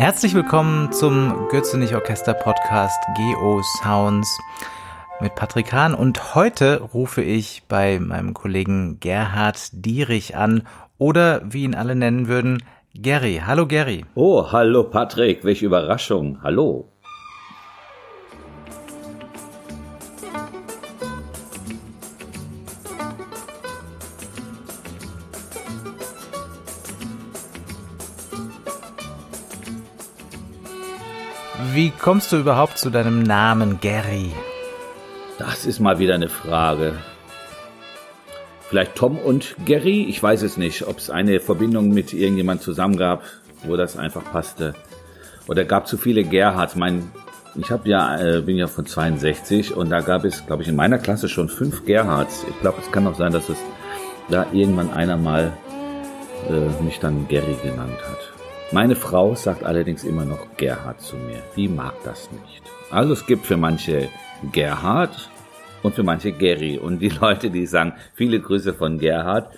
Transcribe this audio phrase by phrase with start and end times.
[0.00, 4.40] Herzlich willkommen zum Gürzenich Orchester Podcast GO Sounds
[5.20, 10.62] mit Patrick Hahn und heute rufe ich bei meinem Kollegen Gerhard Dierich an
[10.96, 12.62] oder wie ihn alle nennen würden,
[12.94, 13.42] Gary.
[13.44, 14.06] Hallo Gary.
[14.14, 16.38] Oh, hallo Patrick, welche Überraschung.
[16.42, 16.88] Hallo.
[31.68, 34.32] Wie kommst du überhaupt zu deinem Namen Gary?
[35.38, 36.94] Das ist mal wieder eine Frage.
[38.68, 40.04] Vielleicht Tom und Gary?
[40.04, 43.24] Ich weiß es nicht, ob es eine Verbindung mit irgendjemand zusammen gab,
[43.64, 44.74] wo das einfach passte.
[45.48, 46.76] Oder gab zu viele Gerhards.
[46.76, 47.10] Mein,
[47.54, 50.76] ich habe ja, äh, bin ja von 62 und da gab es, glaube ich, in
[50.76, 52.46] meiner Klasse schon fünf Gerhards.
[52.48, 53.58] Ich glaube, es kann auch sein, dass es
[54.28, 55.52] da irgendwann einer mal
[56.48, 58.29] äh, mich dann Gary genannt hat.
[58.72, 61.42] Meine Frau sagt allerdings immer noch Gerhard zu mir.
[61.56, 62.62] Die mag das nicht.
[62.90, 64.08] Also es gibt für manche
[64.52, 65.28] Gerhard
[65.82, 66.78] und für manche Gary.
[66.78, 69.52] Und die Leute, die sagen, viele Grüße von Gerhard,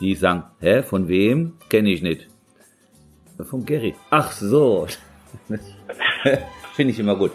[0.00, 1.58] die sagen, hä, von wem?
[1.68, 2.26] Kenne ich nicht.
[3.38, 3.94] Von Gary.
[4.08, 4.86] Ach so.
[6.74, 7.32] Finde ich immer gut.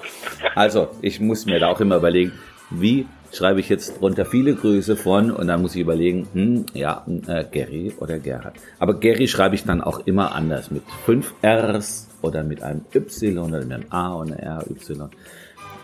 [0.56, 2.32] Also, ich muss mir da auch immer überlegen,
[2.70, 7.06] wie schreibe ich jetzt drunter viele Grüße von und dann muss ich überlegen, hm, ja,
[7.28, 8.56] äh, Gary oder Gerhard.
[8.80, 13.38] Aber Gary schreibe ich dann auch immer anders, mit fünf Rs oder mit einem Y
[13.38, 15.10] oder mit einem A und einem R, Y.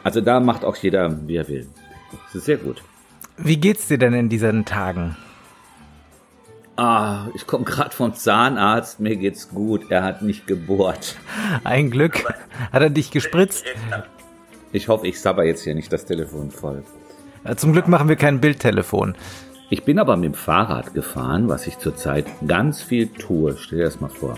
[0.03, 1.67] Also da macht auch jeder, wie er will.
[2.27, 2.83] Das ist sehr gut.
[3.37, 5.17] Wie geht's dir denn in diesen Tagen?
[6.77, 9.89] Ah, ich komme gerade vom Zahnarzt, mir geht's gut.
[9.89, 11.15] Er hat nicht gebohrt.
[11.63, 12.25] Ein Glück.
[12.71, 13.65] Hat er dich gespritzt?
[14.75, 16.83] Ich hoffe, ich sabber jetzt hier nicht das Telefon voll.
[17.45, 19.15] Äh, zum Glück machen wir kein Bildtelefon.
[19.69, 23.55] Ich bin aber mit dem Fahrrad gefahren, was ich zurzeit ganz viel tue.
[23.57, 24.37] Stell dir das mal vor.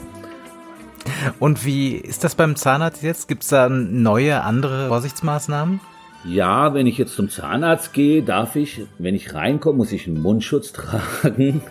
[1.39, 3.27] Und wie ist das beim Zahnarzt jetzt?
[3.27, 5.79] Gibt es da neue, andere Vorsichtsmaßnahmen?
[6.23, 10.21] Ja, wenn ich jetzt zum Zahnarzt gehe, darf ich, wenn ich reinkomme, muss ich einen
[10.21, 11.61] Mundschutz tragen.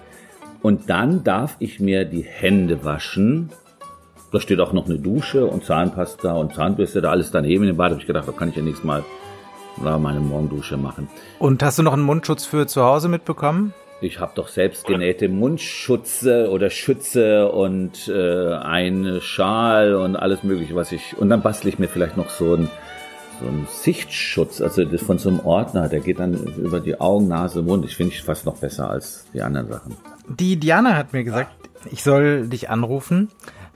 [0.60, 3.50] Und dann darf ich mir die Hände waschen.
[4.36, 7.78] Da steht auch noch eine Dusche und Zahnpasta und Zahnbürste, da alles daneben in dem
[7.78, 7.86] Bad.
[7.86, 9.02] Da habe ich gedacht, da kann ich ja nächstes Mal
[9.78, 11.08] meine Morgendusche machen.
[11.38, 13.72] Und hast du noch einen Mundschutz für zu Hause mitbekommen?
[14.02, 20.74] Ich habe doch selbst genähte Mundschutze oder Schütze und äh, einen Schal und alles mögliche,
[20.74, 21.16] was ich.
[21.16, 22.68] Und dann bastle ich mir vielleicht noch so ein
[23.40, 27.62] so Sichtschutz, also das von so einem Ordner, der geht dann über die Augen, Nase,
[27.62, 27.86] Mund.
[27.86, 29.96] Ich finde ich fast noch besser als die anderen Sachen.
[30.28, 31.50] Die Diana hat mir gesagt,
[31.90, 33.30] ich soll dich anrufen,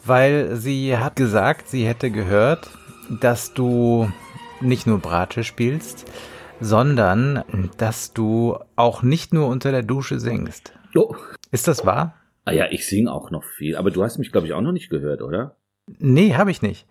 [0.04, 2.70] weil sie hat gesagt, sie hätte gehört,
[3.08, 4.10] dass du
[4.60, 6.10] nicht nur Bratsche spielst,
[6.60, 7.44] sondern
[7.78, 10.72] dass du auch nicht nur unter der Dusche singst.
[10.92, 11.16] Jo.
[11.50, 12.14] Ist das wahr?
[12.44, 14.72] Ah ja, ich singe auch noch viel, aber du hast mich, glaube ich, auch noch
[14.72, 15.56] nicht gehört, oder?
[15.98, 16.86] Nee, habe ich nicht.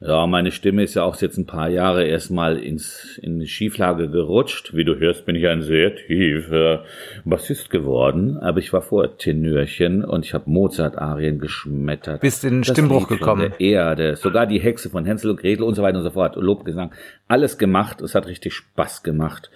[0.00, 4.08] Ja, meine Stimme ist ja auch jetzt ein paar Jahre erstmal ins, in die Schieflage
[4.08, 4.72] gerutscht.
[4.72, 6.84] Wie du hörst, bin ich ein sehr tiefer
[7.24, 8.36] Bassist geworden.
[8.36, 12.20] Aber ich war vorher Tenörchen und ich habe Mozart-Arien geschmettert.
[12.20, 13.52] Bist in den Stimmbruch gekommen.
[13.58, 16.36] Der Erde, sogar die Hexe von Hänsel und Gretel und so weiter und so fort.
[16.36, 16.92] Lobgesang.
[17.26, 18.00] Alles gemacht.
[18.00, 19.50] Es hat richtig Spaß gemacht.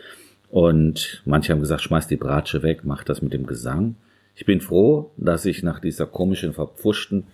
[0.50, 3.94] Und manche haben gesagt, schmeiß die Bratsche weg, mach das mit dem Gesang.
[4.34, 7.28] Ich bin froh, dass ich nach dieser komischen, verpfuschten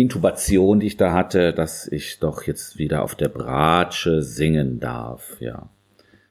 [0.00, 5.36] Intubation, die ich da hatte, dass ich doch jetzt wieder auf der Bratsche singen darf,
[5.40, 5.68] ja.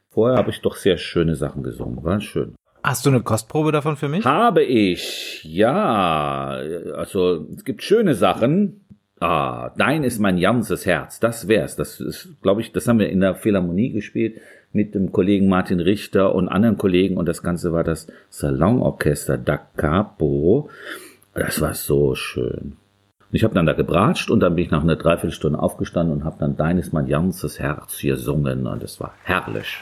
[0.10, 2.56] Vorher habe ich doch sehr schöne Sachen gesungen, war schön.
[2.84, 4.26] Hast du eine Kostprobe davon für mich?
[4.26, 6.60] Habe ich, ja.
[6.96, 8.82] Also es gibt schöne Sachen.
[9.20, 11.20] Ah, dein ist mein ganzes Herz.
[11.20, 11.76] Das wär's.
[11.76, 14.40] Das ist, glaube ich, das haben wir in der Philharmonie gespielt
[14.72, 19.58] mit dem Kollegen Martin Richter und anderen Kollegen und das Ganze war das Salonorchester Da
[19.58, 20.70] Capo.
[21.34, 22.78] Das war so schön.
[23.32, 26.38] Ich habe dann da gebratscht und dann bin ich nach einer Dreiviertelstunde aufgestanden und habe
[26.40, 29.78] dann Deines mein ganzes Herz gesungen und es war herrlich.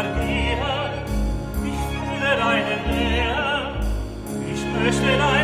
[0.00, 3.74] ich fühle deine Nähe,
[4.52, 5.41] ich möchte deine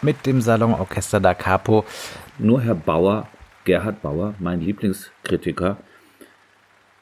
[0.00, 1.84] mit dem Salonorchester da Capo.
[2.38, 3.28] Nur Herr Bauer,
[3.64, 5.76] Gerhard Bauer, mein Lieblingskritiker,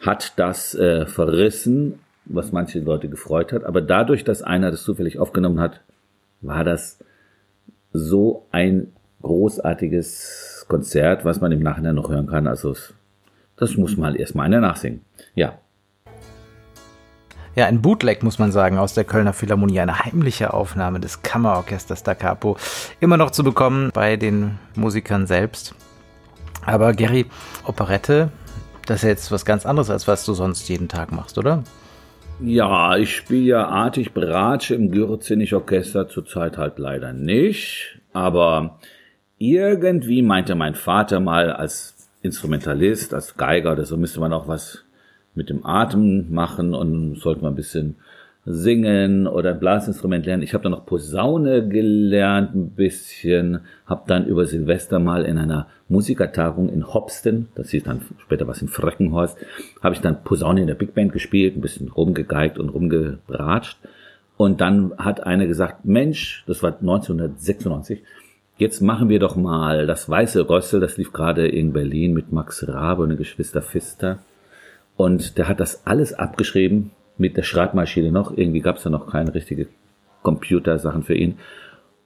[0.00, 3.62] hat das äh, verrissen, was manche Leute gefreut hat.
[3.62, 5.81] Aber dadurch, dass einer das zufällig aufgenommen hat,
[6.40, 6.99] war das
[7.93, 12.49] so ein großartiges Konzert, was man im Nachhinein noch hören kann.
[12.49, 12.75] Also
[13.55, 15.02] das muss mal erstmal einer nachsingen.
[15.37, 15.58] Ja,
[17.54, 19.80] ja, ein Bootleg, muss man sagen, aus der Kölner Philharmonie.
[19.80, 22.56] Eine heimliche Aufnahme des Kammerorchesters Da Capo.
[23.00, 25.74] Immer noch zu bekommen bei den Musikern selbst.
[26.64, 27.26] Aber Gary,
[27.64, 28.30] Operette,
[28.86, 31.64] das ist jetzt was ganz anderes, als was du sonst jeden Tag machst, oder?
[32.40, 37.98] Ja, ich spiele ja artig Bratsche im Gürzenich-Orchester, zurzeit halt leider nicht.
[38.12, 38.78] Aber
[39.38, 44.84] irgendwie meinte mein Vater mal als Instrumentalist, als Geiger oder so, müsste man auch was
[45.38, 47.96] mit dem Atem machen und sollte mal ein bisschen
[48.51, 50.43] singen oder ein Blasinstrument lernen.
[50.43, 55.67] Ich habe dann noch Posaune gelernt ein bisschen, habe dann über Silvester mal in einer
[55.89, 59.39] Musikertagung in Hopsten, das hieß dann später was in Freckenhorst,
[59.82, 63.79] habe ich dann Posaune in der Big Band gespielt, ein bisschen rumgegeigt und rumgebratscht.
[64.36, 68.03] Und dann hat einer gesagt, Mensch, das war 1996,
[68.56, 72.67] jetzt machen wir doch mal das Weiße Rössel, das lief gerade in Berlin mit Max
[72.67, 74.20] Rabe und den Geschwister Pfister.
[74.98, 78.36] Und der hat das alles abgeschrieben mit der Schreibmaschine noch.
[78.36, 79.69] Irgendwie gab es da noch keine richtige
[80.24, 81.38] Computersachen für ihn.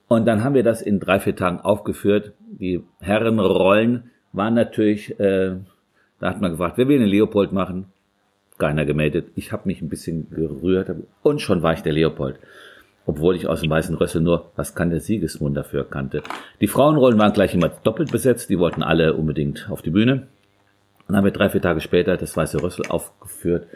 [0.07, 2.33] Und dann haben wir das in drei, vier Tagen aufgeführt.
[2.51, 5.55] Die Herrenrollen waren natürlich, äh,
[6.19, 7.85] da hat man gefragt, wer will den Leopold machen?
[8.59, 9.25] Keiner gemeldet.
[9.33, 10.91] Ich habe mich ein bisschen gerührt
[11.23, 12.37] und schon war ich der Leopold.
[13.07, 16.21] Obwohl ich aus dem Weißen Rössel nur, was kann der Siegesmund dafür kannte.
[16.61, 18.51] Die Frauenrollen waren gleich immer doppelt besetzt.
[18.51, 20.27] Die wollten alle unbedingt auf die Bühne.
[21.07, 23.67] Dann haben wir drei, vier Tage später das Weiße Rüssel aufgeführt.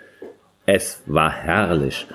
[0.65, 2.07] Es war herrlich.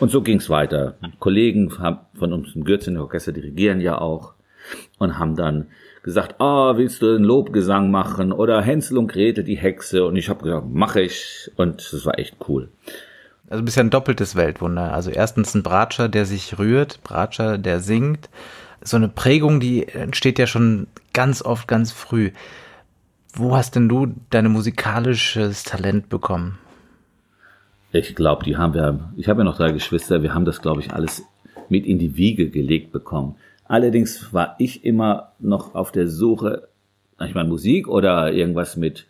[0.00, 0.96] Und so ging es weiter.
[1.18, 4.34] Kollegen von uns im Gürzen Orchester dirigieren ja auch
[4.98, 5.68] und haben dann
[6.02, 10.16] gesagt, ah, oh, willst du einen Lobgesang machen oder Hänsel und Gretel die Hexe und
[10.16, 12.70] ich habe gesagt, mache ich und es war echt cool.
[13.50, 14.92] Also bist ja ein doppeltes Weltwunder.
[14.92, 18.28] Also erstens ein Bratscher, der sich rührt, Bratscher, der singt.
[18.82, 22.30] So eine Prägung, die entsteht ja schon ganz oft, ganz früh.
[23.32, 26.58] Wo hast denn du deine musikalisches Talent bekommen?
[27.92, 30.80] Ich glaube, die haben wir, ich habe ja noch drei Geschwister, wir haben das, glaube
[30.80, 31.22] ich, alles
[31.68, 33.36] mit in die Wiege gelegt bekommen.
[33.64, 36.68] Allerdings war ich immer noch auf der Suche,
[37.20, 39.06] ich meine Musik oder irgendwas mit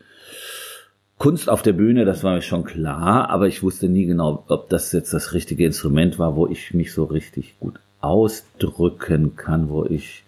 [1.19, 4.69] Kunst auf der Bühne, das war mir schon klar, aber ich wusste nie genau, ob
[4.69, 9.85] das jetzt das richtige Instrument war, wo ich mich so richtig gut ausdrücken kann, wo
[9.85, 10.23] ich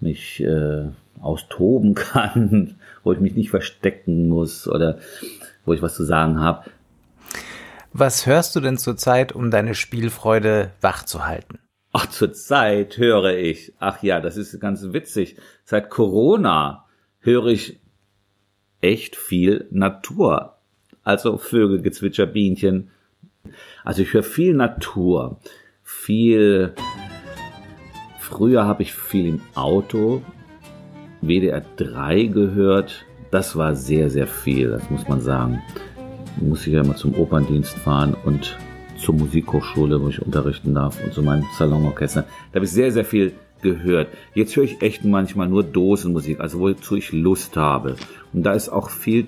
[0.00, 0.88] mich äh,
[1.20, 4.98] austoben kann, wo ich mich nicht verstecken muss oder
[5.66, 6.70] wo ich was zu sagen habe.
[7.92, 11.58] Was hörst du denn zurzeit, um deine Spielfreude wach zu halten?
[11.92, 15.36] Ach, zurzeit höre ich, ach ja, das ist ganz witzig.
[15.64, 16.86] Seit Corona
[17.18, 17.80] höre ich
[18.80, 20.56] echt viel Natur.
[21.04, 22.90] Also Vögel, Gezwitscher, Bienchen.
[23.84, 25.38] Also ich höre viel Natur,
[25.82, 26.74] viel.
[28.18, 30.22] Früher habe ich viel im Auto
[31.20, 33.04] WDR 3 gehört.
[33.30, 35.62] Das war sehr, sehr viel, das muss man sagen.
[36.36, 38.56] Ich muss ich ja immer zum Operndienst fahren und
[38.96, 42.22] zur Musikhochschule, wo ich unterrichten darf und zu meinem Salonorchester.
[42.22, 43.32] Da habe ich sehr, sehr viel
[43.62, 44.08] gehört.
[44.34, 47.96] Jetzt höre ich echt manchmal nur Dosenmusik, also wozu ich Lust habe.
[48.32, 49.26] Und da ist auch viel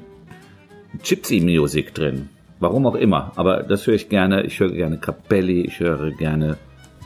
[1.02, 2.28] Gypsy-Musik drin.
[2.60, 3.32] Warum auch immer.
[3.36, 4.44] Aber das höre ich gerne.
[4.44, 6.58] Ich höre gerne Capelli, ich höre gerne,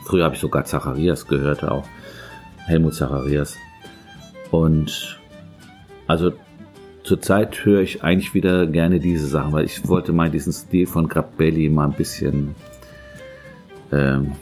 [0.05, 1.85] früher habe ich sogar Zacharias gehört auch.
[2.65, 3.55] Helmut Zacharias.
[4.51, 5.19] Und
[6.05, 6.31] also
[7.03, 11.07] zurzeit höre ich eigentlich wieder gerne diese Sachen, weil ich wollte mal diesen Stil von
[11.07, 12.55] Capelli mal ein bisschen
[13.91, 14.33] ähm,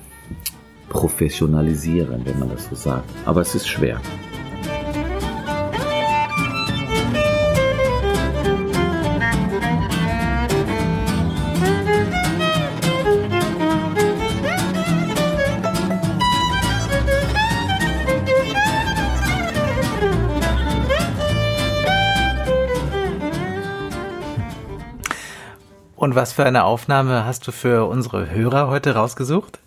[0.89, 3.09] professionalisieren, wenn man das so sagt.
[3.25, 3.99] Aber es ist schwer.
[26.05, 29.59] Und was für eine Aufnahme hast du für unsere Hörer heute rausgesucht?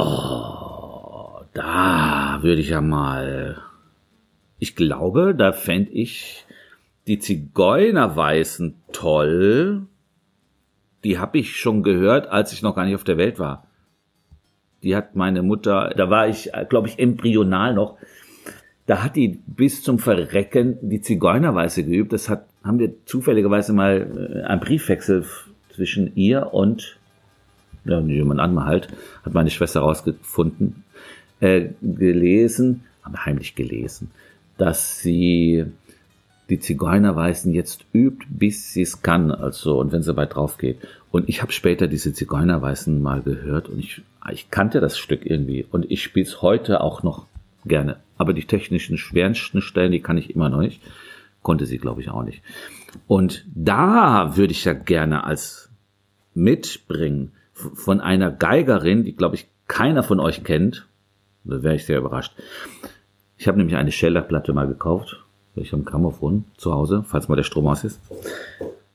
[0.00, 3.60] Oh, da würde ich ja mal.
[4.60, 6.46] Ich glaube, da fände ich
[7.08, 9.86] die Zigeunerweißen toll.
[11.02, 13.66] Die habe ich schon gehört, als ich noch gar nicht auf der Welt war.
[14.84, 17.98] Die hat meine Mutter, da war ich, glaube ich, embryonal noch.
[18.86, 22.12] Da hat die bis zum Verrecken die Zigeunerweise geübt.
[22.12, 25.24] Das hat haben wir zufälligerweise mal äh, einen Briefwechsel
[25.74, 26.97] zwischen ihr und
[27.88, 28.88] ja, jemand anderem halt,
[29.24, 30.84] hat meine Schwester rausgefunden,
[31.40, 34.10] äh, gelesen, haben heimlich gelesen,
[34.56, 35.66] dass sie
[36.48, 40.78] die Zigeunerweisen jetzt übt, bis sie es kann, also und wenn sie weit drauf geht.
[41.10, 44.02] Und ich habe später diese Zigeunerweisen mal gehört und ich,
[44.32, 47.26] ich kannte das Stück irgendwie und ich spiele es heute auch noch
[47.64, 47.96] gerne.
[48.16, 50.80] Aber die technischen schwersten Stellen, die kann ich immer noch nicht.
[51.42, 52.42] Konnte sie, glaube ich, auch nicht.
[53.06, 55.70] Und da würde ich ja gerne als
[56.34, 57.32] mitbringen
[57.74, 60.86] von einer Geigerin, die, glaube ich, keiner von euch kennt.
[61.44, 62.34] Da wäre ich sehr überrascht.
[63.36, 65.24] Ich habe nämlich eine Scheller-Platte mal gekauft.
[65.54, 68.00] Ich habe ein Grammophon zu Hause, falls mal der Strom aus ist.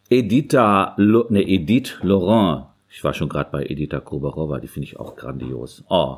[0.10, 2.68] Edita, ne, Edith Laurent.
[2.90, 5.84] Ich war schon gerade bei Edita Kubarova, die finde ich auch grandios.
[5.90, 6.18] Oh.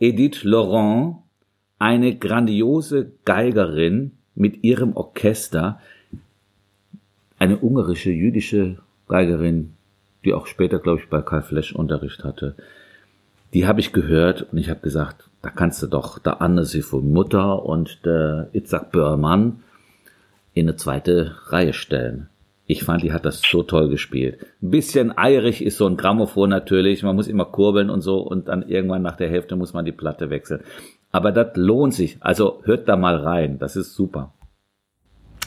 [0.00, 1.16] Edith Laurent,
[1.78, 5.80] eine grandiose Geigerin, mit ihrem Orchester
[7.38, 9.74] eine ungarische jüdische Geigerin,
[10.24, 12.54] die auch später, glaube ich, bei Karl Flesch Unterricht hatte.
[13.52, 17.12] Die habe ich gehört und ich habe gesagt, da kannst du doch der Anne von
[17.12, 19.62] Mutter und der Itzhak Börmann
[20.54, 22.28] in eine zweite Reihe stellen.
[22.66, 24.46] Ich fand, die hat das so toll gespielt.
[24.62, 27.02] Ein bisschen eirig ist so ein Grammophon natürlich.
[27.02, 29.90] Man muss immer kurbeln und so und dann irgendwann nach der Hälfte muss man die
[29.90, 30.62] Platte wechseln.
[31.10, 32.18] Aber das lohnt sich.
[32.20, 33.58] Also hört da mal rein.
[33.58, 34.32] Das ist super.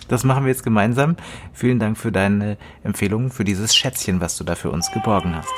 [0.08, 1.16] Das machen wir jetzt gemeinsam.
[1.54, 5.50] Vielen Dank für deine Empfehlungen, für dieses Schätzchen, was du da für uns geborgen hast.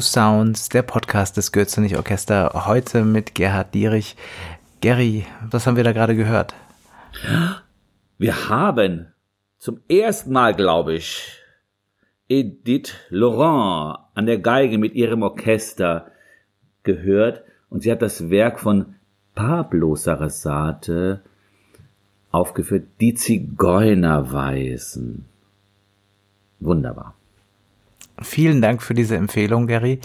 [0.00, 4.16] Sounds, der Podcast des Gürzenich Orchester, heute mit Gerhard Dierich.
[4.80, 6.54] Gary, was haben wir da gerade gehört?
[8.18, 9.12] Wir haben
[9.58, 11.40] zum ersten Mal, glaube ich,
[12.28, 16.10] Edith Laurent an der Geige mit ihrem Orchester
[16.82, 18.94] gehört und sie hat das Werk von
[19.34, 21.22] Pablo Sarasate
[22.30, 25.24] aufgeführt, die Zigeunerweisen.
[26.60, 27.14] Wunderbar.
[28.22, 30.00] Vielen Dank für diese Empfehlung, Gary.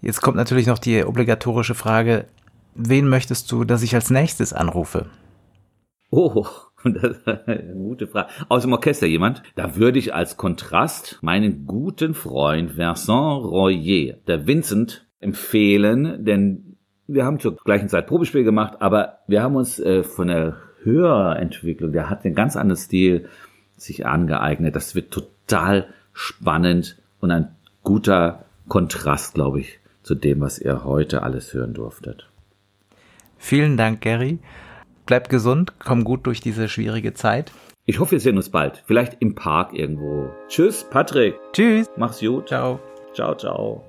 [0.00, 2.26] Jetzt kommt natürlich noch die obligatorische Frage,
[2.74, 5.06] wen möchtest du, dass ich als nächstes anrufe?
[6.10, 6.46] Oh,
[6.82, 8.28] gute Frage.
[8.48, 9.42] Aus dem Orchester jemand?
[9.56, 13.10] Da würde ich als Kontrast meinen guten Freund Vincent
[13.44, 16.76] Royer, der Vincent, empfehlen, denn
[17.08, 21.92] wir haben zur gleichen Zeit Probespiel gemacht, aber wir haben uns äh, von der Hörentwicklung,
[21.92, 23.28] der hat einen ganz anderen Stil
[23.76, 24.76] sich angeeignet.
[24.76, 31.22] Das wird total spannend und ein guter Kontrast, glaube ich, zu dem, was ihr heute
[31.22, 32.28] alles hören durftet.
[33.38, 34.38] Vielen Dank, Gary.
[35.04, 37.52] Bleib gesund, komm gut durch diese schwierige Zeit.
[37.84, 38.82] Ich hoffe, wir sehen uns bald.
[38.86, 40.28] Vielleicht im Park irgendwo.
[40.48, 41.36] Tschüss, Patrick.
[41.52, 41.86] Tschüss.
[41.96, 42.48] Mach's gut.
[42.48, 42.80] Ciao.
[43.14, 43.84] Ciao, ciao.